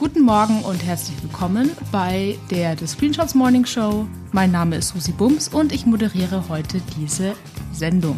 [0.00, 4.06] Guten Morgen und herzlich willkommen bei der The Screenshots Morning Show.
[4.32, 7.34] Mein Name ist Susi Bums und ich moderiere heute diese
[7.70, 8.16] Sendung.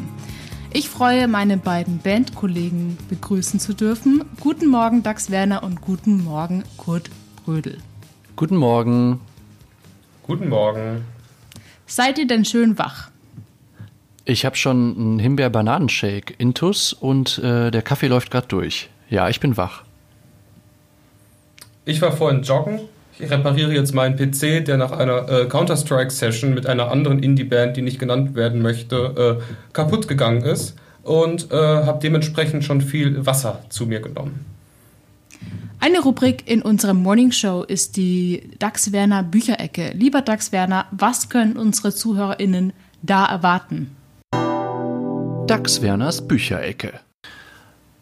[0.73, 4.25] Ich freue, meine beiden Bandkollegen begrüßen zu dürfen.
[4.39, 7.11] Guten Morgen, Dax Werner und guten Morgen, Kurt
[7.45, 7.79] Brödel.
[8.37, 9.21] Guten Morgen.
[10.23, 11.05] Guten Morgen.
[11.87, 13.11] Seid ihr denn schön wach?
[14.25, 18.89] Ich habe schon einen Himbeer-Bananenshake intus und äh, der Kaffee läuft gerade durch.
[19.11, 19.83] Ja, ich bin wach.
[21.85, 22.81] Ich war vorhin joggen.
[23.19, 27.83] Ich repariere jetzt meinen PC, der nach einer äh, Counter-Strike-Session mit einer anderen Indie-Band, die
[27.83, 30.77] nicht genannt werden möchte, äh, kaputt gegangen ist.
[31.03, 34.45] Und äh, habe dementsprechend schon viel Wasser zu mir genommen.
[35.81, 39.91] Eine Rubrik in unserer Morning Show ist die Dax Werner Bücherecke.
[39.95, 43.97] Lieber Dax Werner, was können unsere ZuhörerInnen da erwarten?
[45.49, 46.93] Dax Werners Bücherecke.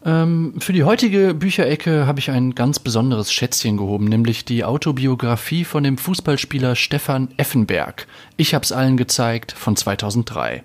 [0.03, 5.63] Ähm, für die heutige Bücherecke habe ich ein ganz besonderes Schätzchen gehoben, nämlich die Autobiografie
[5.63, 8.07] von dem Fußballspieler Stefan Effenberg.
[8.37, 10.63] Ich hab's allen gezeigt von 2003.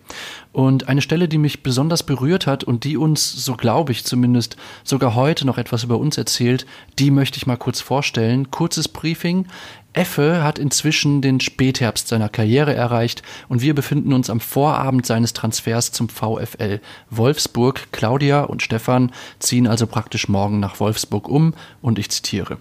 [0.57, 4.57] Und eine Stelle, die mich besonders berührt hat und die uns, so glaube ich zumindest,
[4.85, 6.65] sogar heute noch etwas über uns erzählt,
[6.99, 8.51] die möchte ich mal kurz vorstellen.
[8.51, 9.49] Kurzes Briefing.
[9.93, 15.35] Effe hat inzwischen den Spätherbst seiner Karriere erreicht und wir befinden uns am Vorabend seines
[15.35, 17.89] Transfers zum VfL Wolfsburg.
[17.93, 22.57] Claudia und Stefan ziehen also praktisch morgen nach Wolfsburg um und ich zitiere.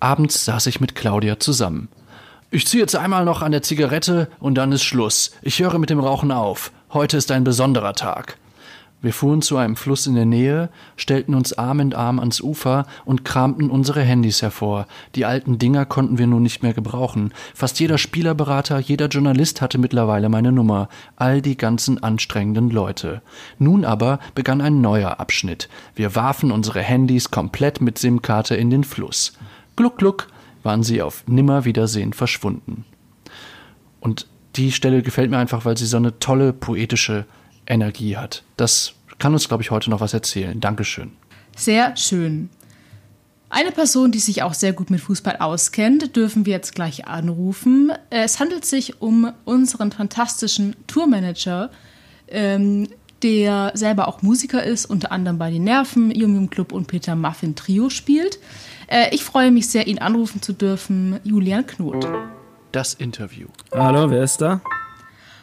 [0.00, 1.88] Abends saß ich mit Claudia zusammen.
[2.50, 5.32] Ich ziehe jetzt einmal noch an der Zigarette und dann ist Schluss.
[5.42, 6.72] Ich höre mit dem Rauchen auf.
[6.92, 8.38] Heute ist ein besonderer Tag.
[9.02, 12.86] Wir fuhren zu einem Fluss in der Nähe, stellten uns Arm in Arm ans Ufer
[13.04, 14.86] und kramten unsere Handys hervor.
[15.16, 17.34] Die alten Dinger konnten wir nun nicht mehr gebrauchen.
[17.54, 20.88] Fast jeder Spielerberater, jeder Journalist hatte mittlerweile meine Nummer.
[21.16, 23.20] All die ganzen anstrengenden Leute.
[23.58, 25.68] Nun aber begann ein neuer Abschnitt.
[25.96, 29.32] Wir warfen unsere Handys komplett mit SIM-Karte in den Fluss.
[29.74, 30.28] Gluck, gluck,
[30.62, 32.84] waren sie auf Nimmerwiedersehen verschwunden.
[34.00, 37.26] Und die Stelle gefällt mir einfach, weil sie so eine tolle poetische
[37.66, 38.42] Energie hat.
[38.56, 40.60] Das kann uns, glaube ich, heute noch was erzählen.
[40.60, 41.12] Dankeschön.
[41.56, 42.50] Sehr schön.
[43.48, 47.92] Eine Person, die sich auch sehr gut mit Fußball auskennt, dürfen wir jetzt gleich anrufen.
[48.10, 51.70] Es handelt sich um unseren fantastischen Tourmanager,
[52.28, 52.88] ähm,
[53.22, 57.14] der selber auch Musiker ist, unter anderem bei den Nerven, Jung Jung Club und Peter
[57.14, 58.40] Muffin Trio spielt.
[58.88, 62.06] Äh, ich freue mich sehr, ihn anrufen zu dürfen, Julian Knot.
[62.76, 63.46] Das Interview.
[63.72, 64.60] Hallo, wer ist da?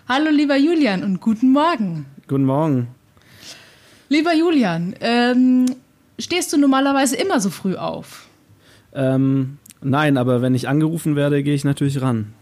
[0.08, 2.06] Hallo, lieber Julian und guten Morgen.
[2.28, 2.90] Guten Morgen.
[4.08, 5.66] Lieber Julian, ähm,
[6.20, 8.28] stehst du normalerweise immer so früh auf?
[8.94, 12.34] Ähm, nein, aber wenn ich angerufen werde, gehe ich natürlich ran.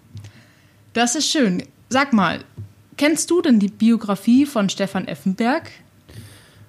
[0.92, 1.64] Das ist schön.
[1.88, 2.42] Sag mal,
[2.98, 5.72] kennst du denn die Biografie von Stefan Effenberg?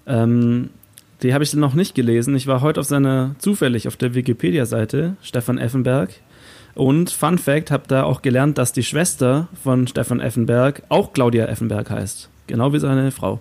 [0.06, 0.70] Ähm,
[1.22, 2.36] die habe ich noch nicht gelesen.
[2.36, 6.10] Ich war heute auf seiner, zufällig auf der Wikipedia-Seite, Stefan Effenberg.
[6.74, 11.46] Und Fun Fact, habe da auch gelernt, dass die Schwester von Stefan Effenberg auch Claudia
[11.46, 12.28] Effenberg heißt.
[12.46, 13.40] Genau wie seine Frau.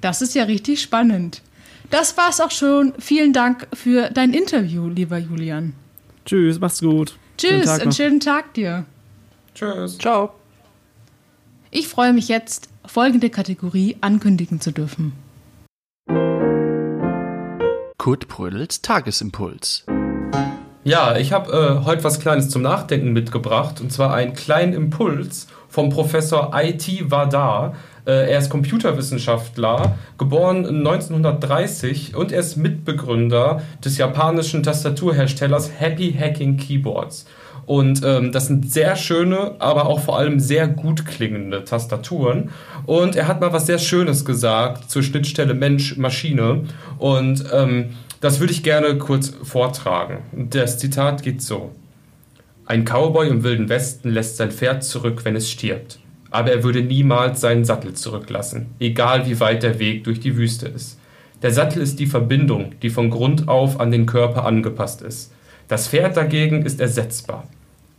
[0.00, 1.42] Das ist ja richtig spannend.
[1.90, 2.92] Das war's auch schon.
[2.98, 5.74] Vielen Dank für dein Interview, lieber Julian.
[6.24, 7.16] Tschüss, mach's gut.
[7.36, 8.84] Tschüss, einen schönen Tag dir.
[9.54, 9.98] Tschüss.
[9.98, 10.34] Ciao.
[11.70, 15.12] Ich freue mich jetzt, folgende Kategorie ankündigen zu dürfen.
[17.98, 19.84] Kurt Brödels Tagesimpuls.
[20.88, 25.46] Ja, ich habe äh, heute was Kleines zum Nachdenken mitgebracht, und zwar einen kleinen Impuls
[25.68, 27.74] vom Professor IT Vadar.
[28.06, 36.56] Äh, er ist Computerwissenschaftler, geboren 1930 und er ist Mitbegründer des japanischen Tastaturherstellers Happy Hacking
[36.56, 37.26] Keyboards.
[37.66, 42.48] Und ähm, das sind sehr schöne, aber auch vor allem sehr gut klingende Tastaturen.
[42.86, 46.62] Und er hat mal was sehr Schönes gesagt zur Schnittstelle Mensch-Maschine.
[46.96, 47.90] Und ähm,
[48.20, 50.24] das würde ich gerne kurz vortragen.
[50.32, 51.72] Das Zitat geht so.
[52.66, 56.00] Ein Cowboy im wilden Westen lässt sein Pferd zurück, wenn es stirbt.
[56.30, 60.68] Aber er würde niemals seinen Sattel zurücklassen, egal wie weit der Weg durch die Wüste
[60.68, 60.98] ist.
[61.40, 65.32] Der Sattel ist die Verbindung, die von Grund auf an den Körper angepasst ist.
[65.68, 67.48] Das Pferd dagegen ist ersetzbar.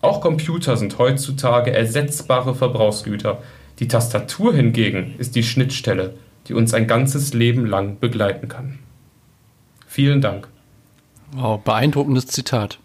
[0.02, 3.42] Auch Computer sind heutzutage ersetzbare Verbrauchsgüter.
[3.80, 6.16] Die Tastatur hingegen ist die Schnittstelle,
[6.48, 8.80] die uns ein ganzes Leben lang begleiten kann.
[10.00, 10.48] Vielen Dank.
[11.34, 12.80] Wow, beeindruckendes Zitat.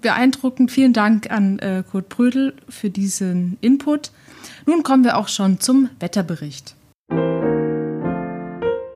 [0.00, 0.72] Beeindruckend.
[0.72, 4.10] Vielen Dank an äh, Kurt Brödel für diesen Input.
[4.66, 6.74] Nun kommen wir auch schon zum Wetterbericht.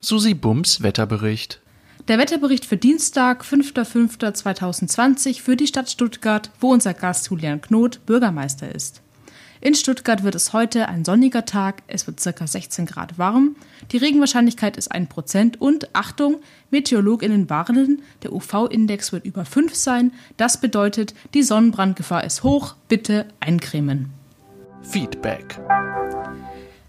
[0.00, 1.61] Susi Bums Wetterbericht.
[2.09, 8.75] Der Wetterbericht für Dienstag, 5.5.2020 für die Stadt Stuttgart, wo unser Gast Julian Knot Bürgermeister
[8.75, 9.03] ist.
[9.62, 12.47] In Stuttgart wird es heute ein sonniger Tag, es wird ca.
[12.49, 13.55] 16 Grad warm,
[13.93, 16.41] die Regenwahrscheinlichkeit ist 1% und Achtung,
[16.73, 23.26] Meteorologinnen warnen, der UV-Index wird über 5 sein, das bedeutet, die Sonnenbrandgefahr ist hoch, bitte
[23.38, 24.11] eincremen.
[24.82, 25.61] Feedback.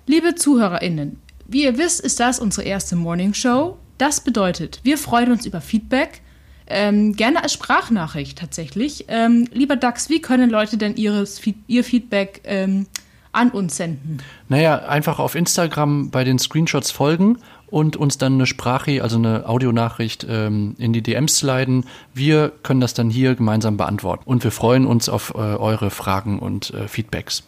[0.07, 3.77] Liebe ZuhörerInnen, wie ihr wisst, ist das unsere erste Morning Show.
[3.99, 6.23] Das bedeutet, wir freuen uns über Feedback,
[6.67, 9.05] ähm, gerne als Sprachnachricht tatsächlich.
[9.07, 12.87] Ähm, lieber Dax, wie können Leute denn ihres, ihr Feedback ähm,
[13.31, 14.19] an uns senden?
[14.47, 17.37] Naja, einfach auf Instagram bei den Screenshots folgen
[17.67, 21.85] und uns dann eine Sprache, also eine Audionachricht ähm, in die DMs sliden.
[22.13, 24.23] Wir können das dann hier gemeinsam beantworten.
[24.25, 27.43] Und wir freuen uns auf äh, eure Fragen und äh, Feedbacks.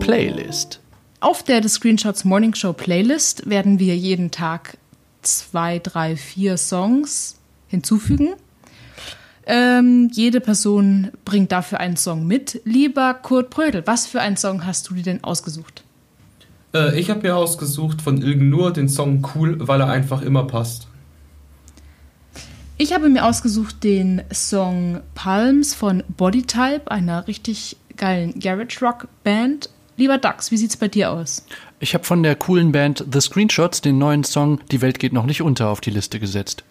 [0.00, 0.80] Playlist.
[1.20, 4.78] Auf der The Screenshots Morning Show Playlist werden wir jeden Tag
[5.22, 7.38] zwei, drei, vier Songs
[7.68, 8.34] hinzufügen.
[9.50, 12.60] Ähm, jede Person bringt dafür einen Song mit.
[12.64, 15.84] Lieber Kurt Brödel, was für einen Song hast du dir denn ausgesucht?
[16.74, 20.44] Äh, ich habe mir ausgesucht von Ilgen Nur den Song Cool, weil er einfach immer
[20.44, 20.86] passt.
[22.76, 29.70] Ich habe mir ausgesucht den Song Palms von Bodytype, einer richtig geilen Garage Rock Band.
[29.96, 31.44] Lieber Dax, wie sieht's bei dir aus?
[31.80, 35.24] Ich habe von der coolen Band The Screenshots den neuen Song Die Welt geht noch
[35.24, 36.64] nicht unter auf die Liste gesetzt.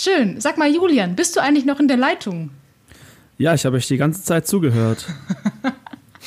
[0.00, 0.40] Schön.
[0.40, 2.50] Sag mal, Julian, bist du eigentlich noch in der Leitung?
[3.36, 5.06] Ja, ich habe euch die ganze Zeit zugehört.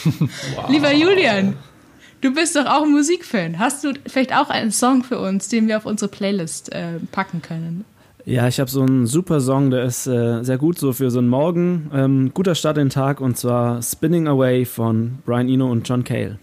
[0.03, 0.67] wow.
[0.69, 1.55] Lieber Julian,
[2.19, 3.59] du bist doch auch ein Musikfan.
[3.59, 7.41] Hast du vielleicht auch einen Song für uns, den wir auf unsere Playlist äh, packen
[7.41, 7.85] können?
[8.25, 11.19] Ja, ich habe so einen super Song, der ist äh, sehr gut so für so
[11.19, 11.89] einen Morgen.
[11.93, 16.03] Ähm, guter Start in den Tag und zwar Spinning Away von Brian Eno und John
[16.03, 16.39] Cale.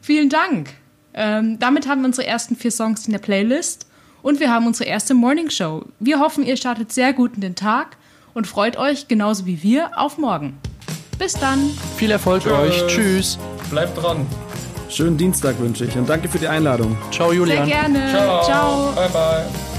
[0.00, 0.74] Vielen Dank.
[1.12, 3.89] Ähm, damit haben wir unsere ersten vier Songs in der Playlist
[4.22, 5.84] und wir haben unsere erste Morning Show.
[5.98, 7.96] Wir hoffen, ihr startet sehr gut in den Tag
[8.34, 10.58] und freut euch genauso wie wir auf morgen.
[11.18, 11.70] Bis dann.
[11.96, 12.52] Viel Erfolg Tschüss.
[12.52, 12.86] euch.
[12.86, 13.38] Tschüss.
[13.70, 14.26] Bleibt dran.
[14.88, 16.96] Schönen Dienstag wünsche ich und danke für die Einladung.
[17.12, 17.66] Ciao, Julian.
[17.66, 18.10] Sehr gerne.
[18.10, 18.44] Ciao.
[18.44, 18.92] Ciao.
[18.92, 19.69] Bye, bye.